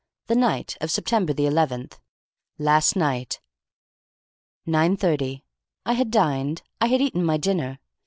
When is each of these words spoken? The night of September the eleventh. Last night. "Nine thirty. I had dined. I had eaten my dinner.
The 0.25 0.35
night 0.35 0.77
of 0.81 0.89
September 0.89 1.31
the 1.31 1.45
eleventh. 1.45 1.99
Last 2.57 2.95
night. 2.95 3.39
"Nine 4.65 4.97
thirty. 4.97 5.43
I 5.85 5.93
had 5.93 6.09
dined. 6.09 6.63
I 6.81 6.87
had 6.87 7.01
eaten 7.01 7.23
my 7.23 7.37
dinner. 7.37 7.77